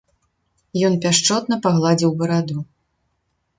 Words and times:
Ён 0.89 0.93
пяшчотна 1.03 1.55
пагладзіў 1.67 2.11
бараду. 2.25 2.59